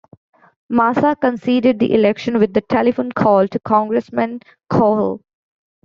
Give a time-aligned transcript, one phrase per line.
[0.67, 5.21] Massa conceded the election with a telephone call to Congressman Kuhl.